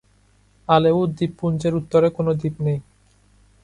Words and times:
আলেউত 0.69 1.09
দ্বীপপুঞ্জের 1.17 1.73
উত্তরে 1.75 2.07
কোন 2.09 2.27
দ্বীপ 2.33 2.55
নেই। 2.61 2.79